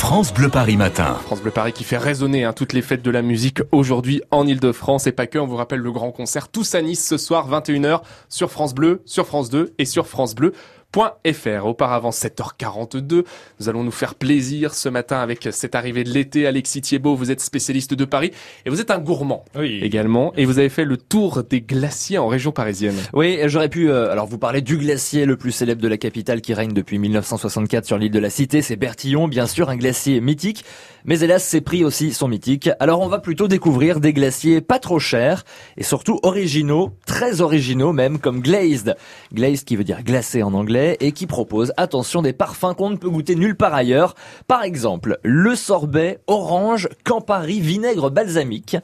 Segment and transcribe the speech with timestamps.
[0.00, 1.14] France Bleu Paris Matin.
[1.26, 4.46] France Bleu Paris qui fait résonner hein, toutes les fêtes de la musique aujourd'hui en
[4.46, 5.38] Ile-de-France et pas que.
[5.38, 8.00] On vous rappelle le grand concert Tous à Nice ce soir 21h
[8.30, 10.54] sur France Bleu, sur France 2 et sur France Bleu.
[10.92, 11.66] .fr.
[11.66, 13.24] Auparavant, 7h42.
[13.60, 16.46] Nous allons nous faire plaisir ce matin avec cette arrivée de l'été.
[16.46, 18.32] Alexis Thiebaud, vous êtes spécialiste de Paris
[18.66, 20.32] et vous êtes un gourmand également.
[20.36, 22.96] Et vous avez fait le tour des glaciers en région parisienne.
[23.12, 26.40] Oui, j'aurais pu euh, alors vous parler du glacier le plus célèbre de la capitale
[26.40, 28.62] qui règne depuis 1964 sur l'île de la Cité.
[28.62, 30.64] C'est Bertillon, bien sûr, un glacier mythique.
[31.04, 32.68] Mais hélas, ses prix aussi sont mythiques.
[32.78, 35.44] Alors on va plutôt découvrir des glaciers pas trop chers
[35.76, 38.96] et surtout originaux, très originaux même, comme Glazed.
[39.32, 42.96] Glazed qui veut dire glacé en anglais et qui propose, attention, des parfums qu'on ne
[42.96, 44.14] peut goûter nulle part ailleurs.
[44.46, 48.76] Par exemple, le sorbet orange, Campari, vinaigre balsamique,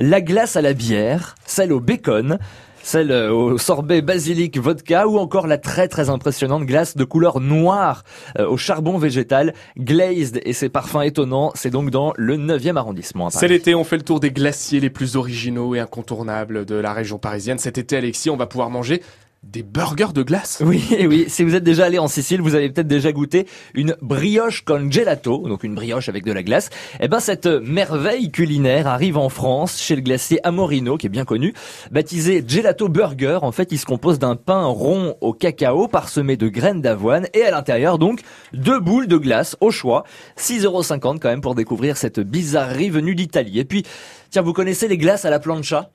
[0.00, 2.38] la glace à la bière, celle au bacon,
[2.84, 7.40] celle euh, au sorbet basilic vodka ou encore la très très impressionnante glace de couleur
[7.40, 8.04] noire
[8.38, 11.50] euh, au charbon végétal glazed et ses parfums étonnants.
[11.54, 13.30] C'est donc dans le 9e arrondissement.
[13.30, 16.92] C'est l'été, on fait le tour des glaciers les plus originaux et incontournables de la
[16.92, 17.58] région parisienne.
[17.58, 19.02] Cet été, Alexis, on va pouvoir manger
[19.50, 20.62] des burgers de glace.
[20.64, 21.24] Oui, oui.
[21.28, 24.90] Si vous êtes déjà allé en Sicile, vous avez peut-être déjà goûté une brioche con
[24.90, 26.70] gelato, donc une brioche avec de la glace.
[27.00, 31.24] Eh ben, cette merveille culinaire arrive en France chez le glacier Amorino, qui est bien
[31.24, 31.54] connu,
[31.90, 33.38] baptisé Gelato Burger.
[33.42, 37.42] En fait, il se compose d'un pain rond au cacao parsemé de graines d'avoine et
[37.42, 38.20] à l'intérieur, donc,
[38.52, 40.04] deux boules de glace au choix.
[40.38, 43.58] 6,50€ quand même pour découvrir cette bizarrerie venue d'Italie.
[43.58, 43.84] Et puis,
[44.30, 45.90] tiens, vous connaissez les glaces à la plancha?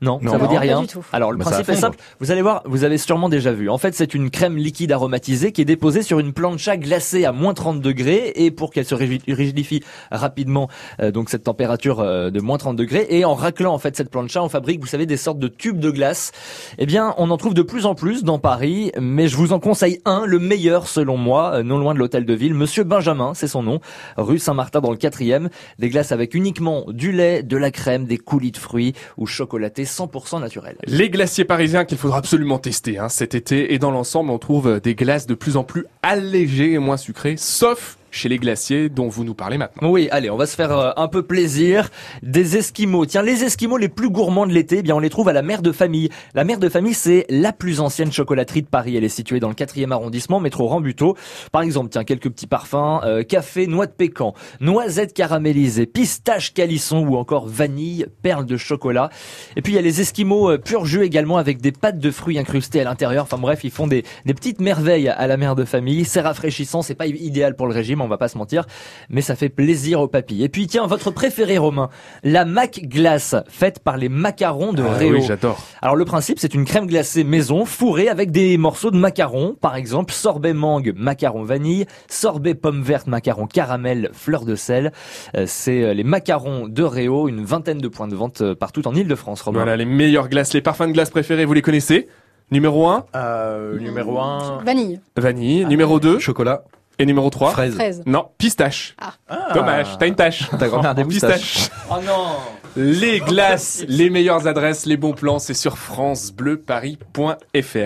[0.00, 0.84] Non, ça vous dit rien.
[1.12, 1.98] Alors le principe est simple.
[2.20, 3.70] Vous allez voir, vous avez sûrement déjà vu.
[3.70, 7.32] En fait, c'est une crème liquide aromatisée qui est déposée sur une plancha glacée à
[7.32, 10.68] moins 30 degrés et pour qu'elle se rigidifie rapidement,
[11.00, 14.10] euh, donc cette température euh, de moins 30 degrés et en raclant en fait cette
[14.10, 16.32] plancha, on fabrique, vous savez, des sortes de tubes de glace.
[16.78, 19.60] Eh bien, on en trouve de plus en plus dans Paris, mais je vous en
[19.60, 23.32] conseille un, le meilleur selon moi, euh, non loin de l'hôtel de ville, Monsieur Benjamin,
[23.34, 23.80] c'est son nom,
[24.16, 25.48] rue Saint-Martin dans le quatrième.
[25.78, 29.83] Des glaces avec uniquement du lait, de la crème, des coulis de fruits ou chocolaté
[29.84, 30.76] 100% naturel.
[30.86, 34.80] Les glaciers parisiens qu'il faudra absolument tester hein, cet été et dans l'ensemble on trouve
[34.80, 39.08] des glaces de plus en plus allégées et moins sucrées, sauf chez les glaciers dont
[39.08, 39.90] vous nous parlez maintenant.
[39.90, 41.90] Oui, allez, on va se faire euh, un peu plaisir.
[42.22, 43.06] Des esquimaux.
[43.06, 45.42] Tiens, les esquimaux les plus gourmands de l'été, eh bien on les trouve à la
[45.42, 46.08] Mère de Famille.
[46.34, 48.96] La Mère de Famille, c'est la plus ancienne chocolaterie de Paris.
[48.96, 51.16] Elle est située dans le 4e arrondissement, métro Rambuteau.
[51.52, 57.04] Par exemple, tiens, quelques petits parfums, euh, café, noix de pécan, noisettes caramélisées, pistache calisson
[57.06, 59.10] ou encore vanille, perles de chocolat.
[59.56, 62.10] Et puis il y a les esquimaux euh, pur jus également avec des pâtes de
[62.10, 63.24] fruits incrustées à l'intérieur.
[63.24, 66.04] Enfin bref, ils font des, des petites merveilles à la Mère de Famille.
[66.04, 68.66] C'est rafraîchissant, c'est pas idéal pour le régime on va pas se mentir,
[69.08, 70.44] mais ça fait plaisir aux papilles.
[70.44, 71.88] Et puis tiens, votre préféré Romain,
[72.22, 75.14] la Mac Glace, faite par les macarons de ah, Réo.
[75.14, 75.58] Oui, j'adore.
[75.82, 79.76] Alors le principe, c'est une crème glacée maison fourrée avec des morceaux de macarons, par
[79.76, 84.92] exemple sorbet mangue, macaron vanille, sorbet pomme verte, macaron caramel, fleur de sel.
[85.36, 88.86] Euh, c'est euh, les macarons de Réo, une vingtaine de points de vente euh, partout
[88.86, 89.60] en Ile-de-France, Romain.
[89.60, 92.08] Voilà, les meilleures glaces, les parfums de glace préférés, vous les connaissez?
[92.50, 95.00] Numéro 1 euh, Numéro 1 Vanille.
[95.16, 95.64] Vanille.
[95.66, 96.64] numéro 2 Chocolat.
[96.98, 98.02] Et numéro 3 Fraise.
[98.06, 98.94] Non, pistache.
[99.00, 99.52] Ah.
[99.52, 100.48] Dommage, t'as une tâche.
[100.58, 101.68] Ta grand-mère des Pistache.
[101.90, 102.36] Oh non
[102.76, 107.76] Les glaces, les meilleures adresses, les bons plans, c'est sur francebleuparis.fr.